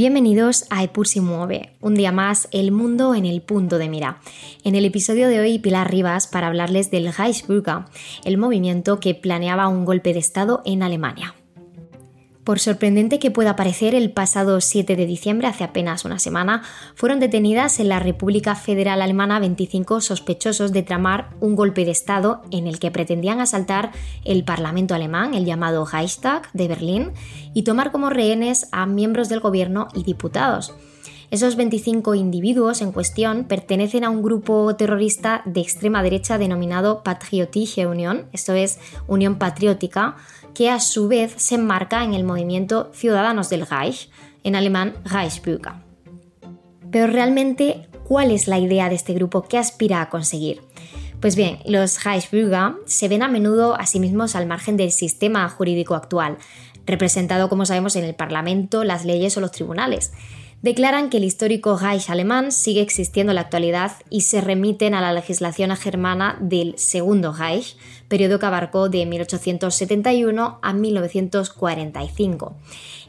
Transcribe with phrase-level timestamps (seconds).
[0.00, 4.18] Bienvenidos a Epur si mueve, un día más el mundo en el punto de mira.
[4.64, 7.80] En el episodio de hoy Pilar Rivas para hablarles del Reichsbürger,
[8.24, 11.34] el movimiento que planeaba un golpe de Estado en Alemania.
[12.50, 16.64] Por sorprendente que pueda parecer, el pasado 7 de diciembre, hace apenas una semana,
[16.96, 22.42] fueron detenidas en la República Federal Alemana 25 sospechosos de tramar un golpe de Estado
[22.50, 23.92] en el que pretendían asaltar
[24.24, 27.12] el Parlamento alemán, el llamado Reichstag de Berlín,
[27.54, 30.74] y tomar como rehenes a miembros del gobierno y diputados.
[31.30, 37.86] Esos 25 individuos en cuestión pertenecen a un grupo terrorista de extrema derecha denominado Patriotische
[37.86, 40.16] Union, esto es Unión Patriótica,
[40.54, 44.10] que a su vez se enmarca en el movimiento Ciudadanos del Reich,
[44.42, 45.74] en alemán Reichsbürger.
[46.90, 49.42] Pero realmente, ¿cuál es la idea de este grupo?
[49.42, 50.62] ¿Qué aspira a conseguir?
[51.20, 55.48] Pues bien, los Reichsbürger se ven a menudo a sí mismos al margen del sistema
[55.48, 56.38] jurídico actual,
[56.86, 60.10] representado como sabemos en el Parlamento, las leyes o los tribunales
[60.62, 65.00] declaran que el histórico Reich alemán sigue existiendo en la actualidad y se remiten a
[65.00, 67.76] la legislación germana del Segundo Reich,
[68.08, 72.56] periodo que abarcó de 1871 a 1945.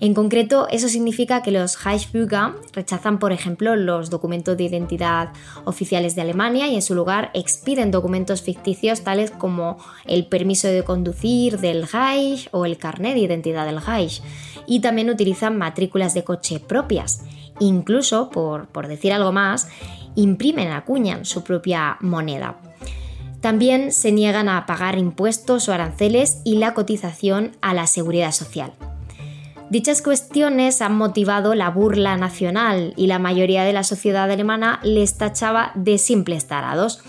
[0.00, 5.32] En concreto, eso significa que los Reichsbürger rechazan, por ejemplo, los documentos de identidad
[5.64, 10.84] oficiales de Alemania y en su lugar expiden documentos ficticios tales como el permiso de
[10.84, 14.22] conducir del Reich o el carnet de identidad del Reich.
[14.66, 17.22] Y también utilizan matrículas de coche propias.
[17.60, 19.68] Incluso, por, por decir algo más,
[20.14, 22.56] imprimen, acuñan su propia moneda.
[23.40, 28.72] También se niegan a pagar impuestos o aranceles y la cotización a la seguridad social.
[29.70, 35.18] Dichas cuestiones han motivado la burla nacional y la mayoría de la sociedad alemana les
[35.18, 37.02] tachaba de simples tarados.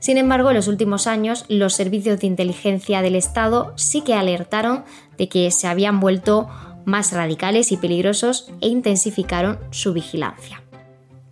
[0.00, 4.84] Sin embargo, en los últimos años, los servicios de inteligencia del Estado sí que alertaron
[5.18, 6.48] de que se habían vuelto
[6.84, 10.62] más radicales y peligrosos e intensificaron su vigilancia.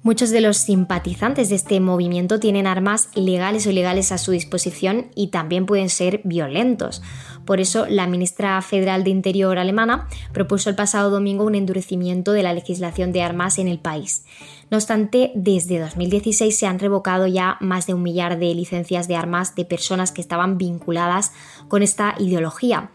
[0.03, 5.11] Muchos de los simpatizantes de este movimiento tienen armas legales o ilegales a su disposición
[5.15, 7.03] y también pueden ser violentos.
[7.45, 12.43] Por eso, la ministra federal de Interior alemana propuso el pasado domingo un endurecimiento de
[12.43, 14.25] la legislación de armas en el país.
[14.71, 19.17] No obstante, desde 2016 se han revocado ya más de un millar de licencias de
[19.17, 21.33] armas de personas que estaban vinculadas
[21.69, 22.93] con esta ideología.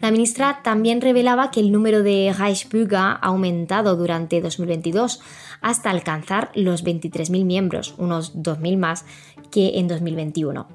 [0.00, 5.20] La ministra también revelaba que el número de Reichsbürger ha aumentado durante 2022
[5.60, 9.04] hasta alcanzar los 23.000 miembros, unos 2.000 más
[9.50, 10.66] que en 2021.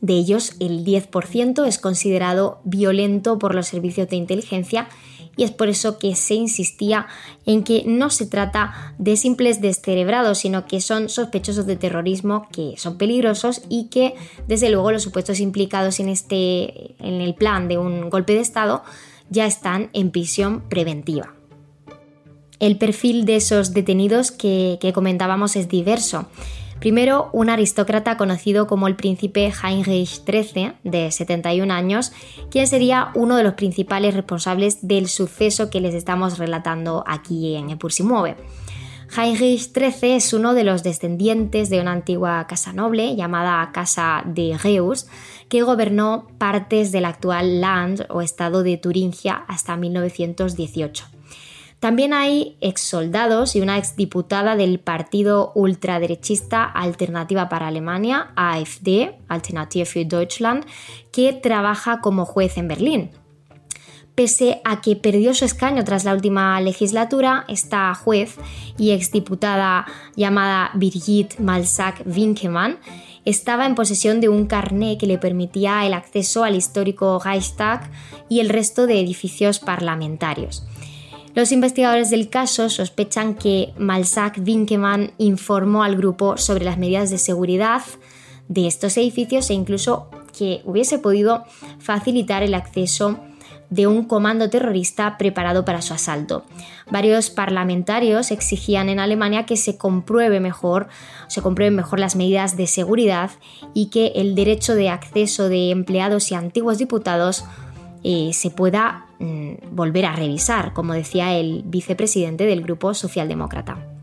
[0.00, 4.88] De ellos, el 10% es considerado violento por los servicios de inteligencia
[5.36, 7.06] y es por eso que se insistía
[7.46, 12.74] en que no se trata de simples descerebrados, sino que son sospechosos de terrorismo, que
[12.76, 14.14] son peligrosos y que,
[14.48, 18.82] desde luego, los supuestos implicados en, este, en el plan de un golpe de Estado
[19.30, 21.34] ya están en prisión preventiva.
[22.60, 26.28] El perfil de esos detenidos que, que comentábamos es diverso.
[26.84, 32.12] Primero, un aristócrata conocido como el príncipe Heinrich XIII, de 71 años,
[32.50, 37.70] quien sería uno de los principales responsables del suceso que les estamos relatando aquí en
[37.70, 38.36] Epur mueve.
[39.16, 44.58] Heinrich XIII es uno de los descendientes de una antigua casa noble llamada Casa de
[44.62, 45.06] Reus,
[45.48, 51.13] que gobernó partes del actual Land o estado de Turingia hasta 1918.
[51.84, 59.84] También hay ex soldados y una exdiputada del partido ultraderechista Alternativa para Alemania, AfD, Alternative
[59.84, 60.64] für Deutschland,
[61.12, 63.10] que trabaja como juez en Berlín.
[64.14, 68.36] Pese a que perdió su escaño tras la última legislatura, esta juez
[68.78, 69.84] y exdiputada
[70.16, 72.78] llamada Birgit Malsack-Winkemann
[73.26, 77.90] estaba en posesión de un carné que le permitía el acceso al histórico Reichstag
[78.30, 80.66] y el resto de edificios parlamentarios.
[81.34, 87.18] Los investigadores del caso sospechan que Malsack Winkemann informó al grupo sobre las medidas de
[87.18, 87.82] seguridad
[88.46, 91.44] de estos edificios e incluso que hubiese podido
[91.80, 93.18] facilitar el acceso
[93.70, 96.44] de un comando terrorista preparado para su asalto.
[96.90, 100.86] Varios parlamentarios exigían en Alemania que se compruebe mejor,
[101.26, 103.32] se comprueben mejor las medidas de seguridad
[103.72, 107.44] y que el derecho de acceso de empleados y antiguos diputados
[108.04, 113.94] eh, se pueda mm, volver a revisar, como decía el vicepresidente del Grupo Socialdemócrata.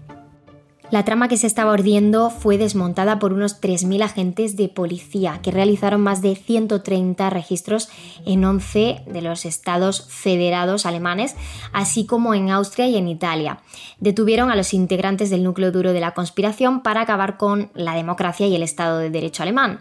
[0.92, 5.50] La trama que se estaba ordiendo fue desmontada por unos 3.000 agentes de policía que
[5.50, 7.88] realizaron más de 130 registros
[8.26, 11.38] en 11 de los estados federados alemanes,
[11.72, 13.60] así como en Austria y en Italia.
[14.02, 18.48] Detuvieron a los integrantes del núcleo duro de la conspiración para acabar con la democracia
[18.48, 19.80] y el Estado de Derecho alemán.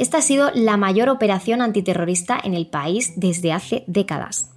[0.00, 4.50] Esta ha sido la mayor operación antiterrorista en el país desde hace décadas.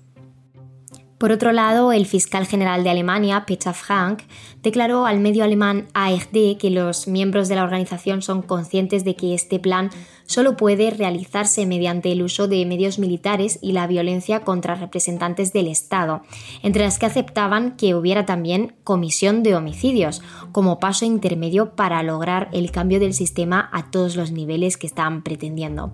[1.23, 4.23] Por otro lado, el fiscal general de Alemania, Peter Frank,
[4.61, 9.33] declaró al medio alemán ARD que los miembros de la organización son conscientes de que
[9.33, 9.89] este plan
[10.25, 15.69] solo puede realizarse mediante el uso de medios militares y la violencia contra representantes del
[15.69, 16.23] Estado,
[16.61, 20.21] entre las que aceptaban que hubiera también comisión de homicidios,
[20.51, 25.23] como paso intermedio para lograr el cambio del sistema a todos los niveles que estaban
[25.23, 25.93] pretendiendo.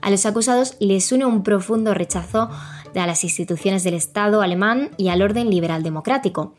[0.00, 2.50] A los acusados les une un profundo rechazo
[3.00, 6.54] a las instituciones del Estado alemán y al orden liberal democrático,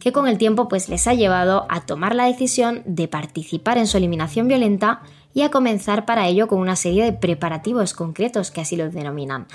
[0.00, 3.86] que con el tiempo pues, les ha llevado a tomar la decisión de participar en
[3.86, 5.02] su eliminación violenta
[5.34, 9.46] y a comenzar para ello con una serie de preparativos concretos que así lo denominan.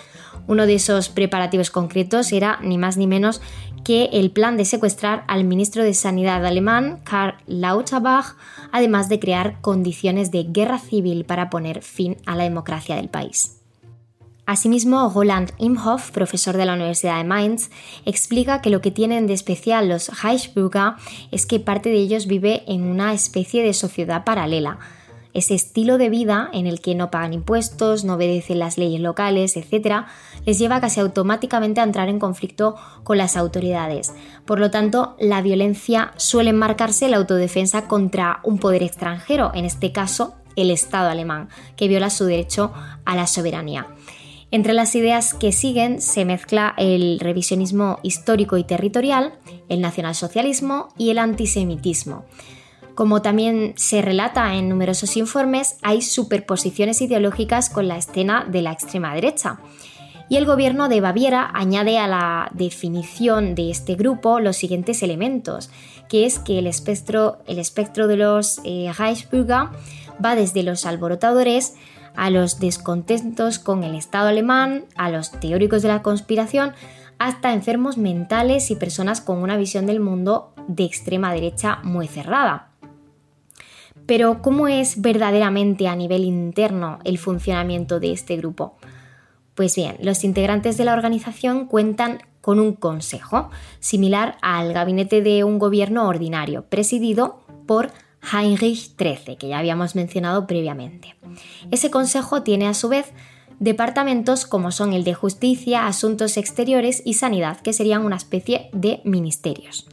[0.46, 3.42] Uno de esos preparativos concretos era ni más ni menos
[3.84, 8.36] que el plan de secuestrar al ministro de Sanidad alemán, Karl Lauterbach,
[8.72, 13.59] además de crear condiciones de guerra civil para poner fin a la democracia del país.
[14.50, 17.70] Asimismo, Roland Imhoff, profesor de la Universidad de Mainz,
[18.04, 20.94] explica que lo que tienen de especial los Reichsbürger
[21.30, 24.80] es que parte de ellos vive en una especie de sociedad paralela.
[25.36, 29.56] Ese estilo de vida en el que no pagan impuestos, no obedecen las leyes locales,
[29.56, 30.08] etc.,
[30.48, 34.16] les lleva casi automáticamente a entrar en conflicto con las autoridades.
[34.46, 39.92] Por lo tanto, la violencia suele marcarse la autodefensa contra un poder extranjero, en este
[39.92, 42.74] caso el Estado alemán, que viola su derecho
[43.06, 43.88] a la soberanía.
[44.52, 49.34] Entre las ideas que siguen se mezcla el revisionismo histórico y territorial,
[49.68, 52.26] el nacionalsocialismo y el antisemitismo.
[52.96, 58.72] Como también se relata en numerosos informes, hay superposiciones ideológicas con la escena de la
[58.72, 59.60] extrema derecha.
[60.30, 65.70] Y el gobierno de Baviera añade a la definición de este grupo los siguientes elementos,
[66.10, 69.70] que es que el espectro, de los eh, Reichsbürger
[70.24, 71.76] va desde los alborotadores
[72.20, 76.74] a los descontentos con el Estado alemán, a los teóricos de la conspiración,
[77.18, 82.72] hasta enfermos mentales y personas con una visión del mundo de extrema derecha muy cerrada.
[84.06, 88.76] Pero ¿cómo es verdaderamente a nivel interno el funcionamiento de este grupo?
[89.56, 93.50] Pues bien, los integrantes de la organización cuentan con un consejo,
[93.80, 100.48] similar al gabinete de un gobierno ordinario, presidido por Heinrich XIII, que ya habíamos mencionado
[100.48, 101.16] previamente.
[101.72, 103.14] Ese consejo tiene a su vez
[103.60, 109.02] departamentos como son el de Justicia, Asuntos Exteriores y Sanidad, que serían una especie de
[109.04, 109.88] ministerios.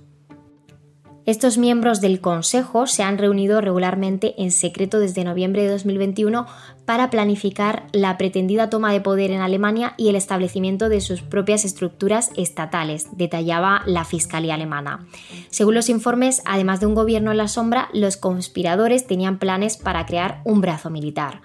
[1.26, 6.46] Estos miembros del Consejo se han reunido regularmente en secreto desde noviembre de 2021
[6.84, 11.64] para planificar la pretendida toma de poder en Alemania y el establecimiento de sus propias
[11.64, 15.04] estructuras estatales, detallaba la Fiscalía alemana.
[15.50, 20.06] Según los informes, además de un gobierno en la sombra, los conspiradores tenían planes para
[20.06, 21.42] crear un brazo militar.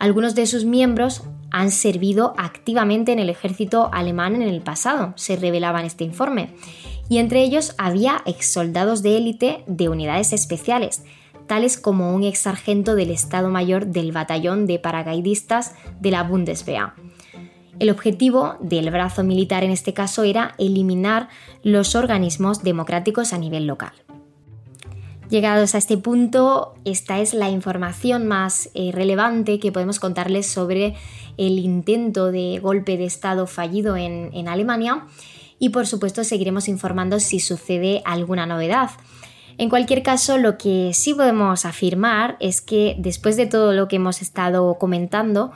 [0.00, 1.22] Algunos de sus miembros
[1.52, 6.52] han servido activamente en el ejército alemán en el pasado, se revelaba en este informe
[7.10, 11.02] y entre ellos había ex soldados de élite de unidades especiales,
[11.48, 16.92] tales como un ex sargento del Estado Mayor del Batallón de Paracaidistas de la Bundeswehr.
[17.80, 21.28] El objetivo del brazo militar en este caso era eliminar
[21.64, 23.92] los organismos democráticos a nivel local.
[25.30, 30.94] Llegados a este punto, esta es la información más eh, relevante que podemos contarles sobre
[31.38, 35.06] el intento de golpe de Estado fallido en Alemania
[35.60, 38.90] y por supuesto seguiremos informando si sucede alguna novedad.
[39.58, 43.96] En cualquier caso, lo que sí podemos afirmar es que después de todo lo que
[43.96, 45.52] hemos estado comentando,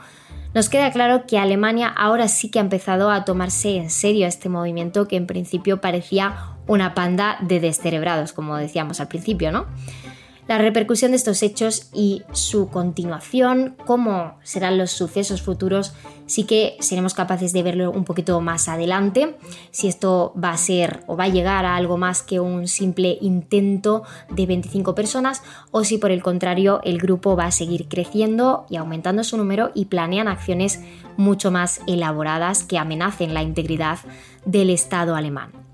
[0.53, 4.47] nos queda claro que Alemania ahora sí que ha empezado a tomarse en serio este
[4.47, 9.65] movimiento que en principio parecía una panda de descerebrados, como decíamos al principio, ¿no?
[10.47, 15.93] La repercusión de estos hechos y su continuación, cómo serán los sucesos futuros,
[16.27, 19.37] sí que seremos capaces de verlo un poquito más adelante,
[19.71, 23.17] si esto va a ser o va a llegar a algo más que un simple
[23.21, 28.65] intento de 25 personas o si por el contrario el grupo va a seguir creciendo
[28.69, 30.81] y aumentando su número y planean acciones
[31.17, 33.99] mucho más elaboradas que amenacen la integridad
[34.45, 35.64] del Estado alemán.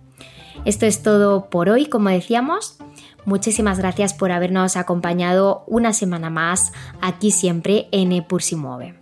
[0.63, 2.77] Esto es todo por hoy, como decíamos.
[3.25, 8.25] Muchísimas gracias por habernos acompañado una semana más aquí siempre en E
[8.55, 9.00] Mueve.